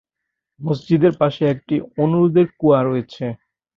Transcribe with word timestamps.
মসজিদের 0.59 1.13
পাশে 1.21 1.43
একটি 1.53 1.75
"অনুরোধের 2.03 2.47
কুয়া" 2.59 2.79
রয়েছে। 2.83 3.25